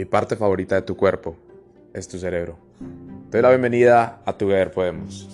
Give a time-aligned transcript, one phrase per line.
[0.00, 1.36] Mi parte favorita de tu cuerpo
[1.92, 2.56] es tu cerebro.
[3.30, 5.28] Te doy la bienvenida a Together Podemos.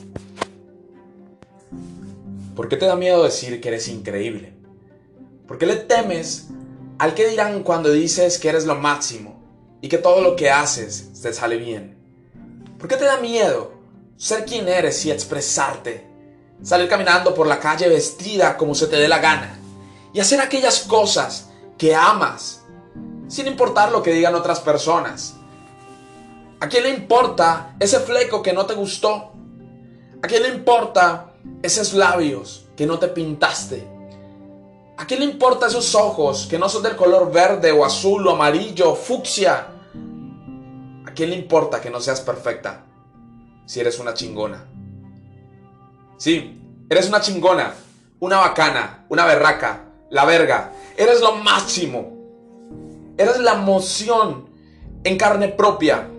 [2.56, 4.54] ¿Por qué te da miedo decir que eres increíble?
[5.46, 6.48] ¿Por qué le temes
[6.98, 9.40] al que dirán cuando dices que eres lo máximo
[9.82, 11.96] y que todo lo que haces te sale bien?
[12.76, 13.72] ¿Por qué te da miedo
[14.16, 16.04] ser quien eres y expresarte?
[16.60, 19.60] Salir caminando por la calle vestida como se te dé la gana
[20.12, 22.65] y hacer aquellas cosas que amas
[23.28, 25.36] sin importar lo que digan otras personas.
[26.60, 29.32] ¿A quién le importa ese fleco que no te gustó?
[30.22, 33.86] ¿A quién le importa esos labios que no te pintaste?
[34.96, 38.30] ¿A quién le importa esos ojos que no son del color verde o azul o
[38.30, 39.66] amarillo o fucsia?
[41.04, 42.84] ¿A quién le importa que no seas perfecta
[43.66, 44.64] si eres una chingona?
[46.16, 47.74] Sí, eres una chingona,
[48.20, 50.72] una bacana, una berraca, la verga.
[50.96, 52.15] Eres lo máximo.
[53.18, 54.48] Eres la emoción
[55.04, 56.10] en carne propia.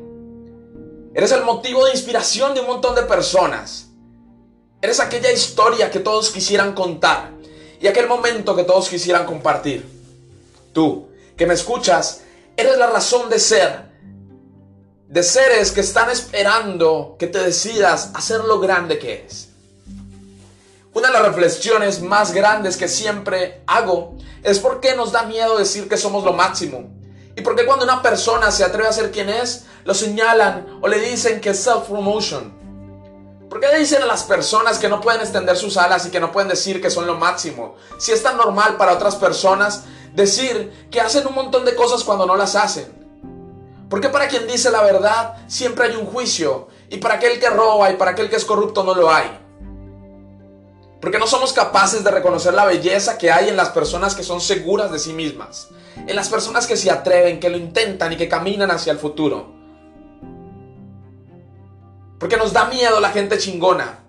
[1.14, 3.90] Eres el motivo de inspiración de un montón de personas.
[4.82, 7.32] Eres aquella historia que todos quisieran contar
[7.80, 9.86] y aquel momento que todos quisieran compartir.
[10.74, 12.22] Tú, que me escuchas,
[12.56, 13.88] eres la razón de ser.
[15.08, 19.50] De seres que están esperando que te decidas a ser lo grande que eres.
[20.98, 25.56] Una de las reflexiones más grandes que siempre hago es por qué nos da miedo
[25.56, 26.90] decir que somos lo máximo.
[27.36, 30.88] Y por qué cuando una persona se atreve a ser quien es, lo señalan o
[30.88, 33.48] le dicen que es self-promotion.
[33.48, 36.32] ¿Por qué dicen a las personas que no pueden extender sus alas y que no
[36.32, 37.76] pueden decir que son lo máximo?
[38.00, 39.84] Si es tan normal para otras personas
[40.16, 42.92] decir que hacen un montón de cosas cuando no las hacen.
[43.88, 46.70] ¿Por qué para quien dice la verdad siempre hay un juicio?
[46.90, 49.47] Y para aquel que roba y para aquel que es corrupto no lo hay.
[51.02, 54.42] Porque no somos capaces de reconocer la belleza que hay en las personas que son
[54.42, 55.70] seguras de sí mismas.
[55.96, 59.54] En las personas que se atreven, que lo intentan y que caminan hacia el futuro.
[62.20, 64.04] Porque nos da miedo la gente chingona.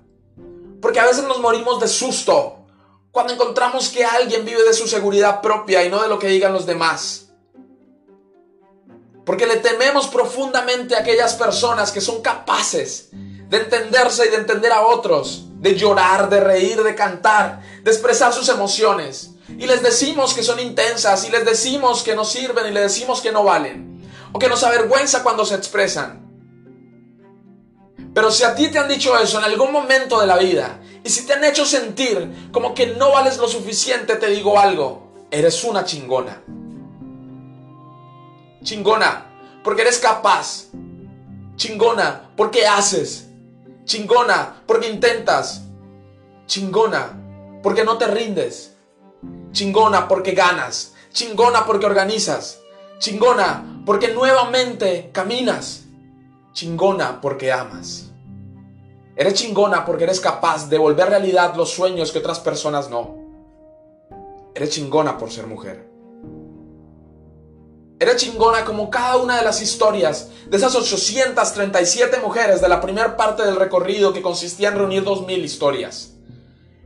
[0.80, 2.58] Porque a veces nos morimos de susto
[3.10, 6.52] cuando encontramos que alguien vive de su seguridad propia y no de lo que digan
[6.52, 7.30] los demás.
[9.26, 13.10] Porque le tememos profundamente a aquellas personas que son capaces
[13.48, 18.32] de entenderse y de entender a otros, de llorar, de reír, de cantar, de expresar
[18.32, 19.30] sus emociones.
[19.48, 23.20] Y les decimos que son intensas y les decimos que no sirven y les decimos
[23.20, 24.02] que no valen.
[24.32, 26.26] O que nos avergüenza cuando se expresan.
[28.14, 31.08] Pero si a ti te han dicho eso en algún momento de la vida y
[31.08, 35.64] si te han hecho sentir como que no vales lo suficiente, te digo algo, eres
[35.64, 36.42] una chingona.
[38.62, 39.26] Chingona,
[39.62, 40.66] porque eres capaz.
[41.56, 43.27] Chingona, porque haces.
[43.88, 45.62] Chingona, porque intentas.
[46.44, 48.76] Chingona, porque no te rindes.
[49.52, 50.92] Chingona, porque ganas.
[51.10, 52.60] Chingona, porque organizas.
[52.98, 55.84] Chingona, porque nuevamente caminas.
[56.52, 58.10] Chingona, porque amas.
[59.16, 63.16] Eres chingona porque eres capaz de volver realidad los sueños que otras personas no.
[64.54, 65.87] Eres chingona por ser mujer.
[68.00, 73.16] Era chingona como cada una de las historias de esas 837 mujeres de la primera
[73.16, 76.14] parte del recorrido que consistía en reunir 2000 historias.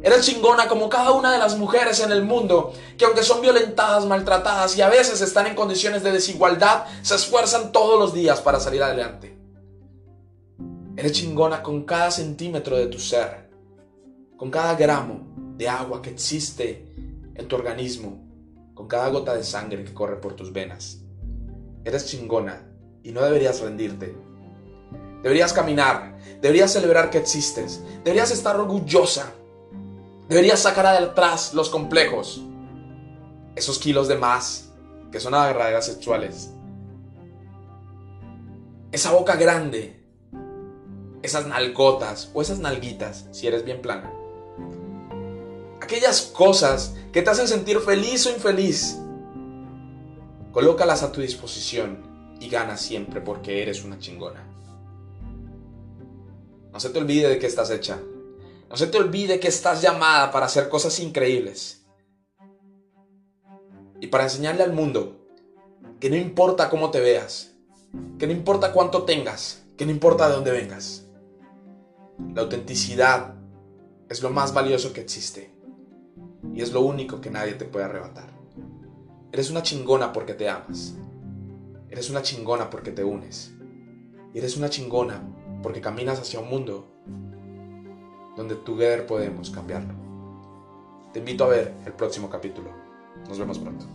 [0.02, 4.06] Era chingona como cada una de las mujeres en el mundo que aunque son violentadas,
[4.06, 8.58] maltratadas y a veces están en condiciones de desigualdad, se esfuerzan todos los días para
[8.58, 9.38] salir adelante.
[10.96, 13.50] Eres chingona con cada centímetro de tu ser,
[14.38, 16.88] con cada gramo de agua que existe
[17.34, 18.18] en tu organismo,
[18.74, 21.01] con cada gota de sangre que corre por tus venas.
[21.84, 22.62] Eres chingona
[23.02, 24.14] y no deberías rendirte.
[25.22, 29.32] Deberías caminar, deberías celebrar que existes, deberías estar orgullosa,
[30.28, 32.42] deberías sacar atrás los complejos,
[33.54, 34.70] esos kilos de más
[35.12, 36.50] que son agarraderas sexuales,
[38.90, 40.02] esa boca grande,
[41.22, 44.12] esas nalgotas o esas nalguitas si eres bien plana.
[45.80, 48.98] Aquellas cosas que te hacen sentir feliz o infeliz
[50.52, 54.46] Colócalas a tu disposición y gana siempre porque eres una chingona.
[56.70, 57.98] No se te olvide de que estás hecha.
[58.68, 61.86] No se te olvide que estás llamada para hacer cosas increíbles.
[63.98, 65.26] Y para enseñarle al mundo
[65.98, 67.54] que no importa cómo te veas,
[68.18, 71.06] que no importa cuánto tengas, que no importa de dónde vengas.
[72.34, 73.36] La autenticidad
[74.10, 75.54] es lo más valioso que existe
[76.52, 78.41] y es lo único que nadie te puede arrebatar.
[79.32, 80.94] Eres una chingona porque te amas.
[81.88, 83.54] Eres una chingona porque te unes.
[84.34, 85.22] Y eres una chingona
[85.62, 86.86] porque caminas hacia un mundo
[88.36, 89.94] donde together podemos cambiarlo.
[91.14, 92.70] Te invito a ver el próximo capítulo.
[93.26, 93.86] Nos vemos pronto.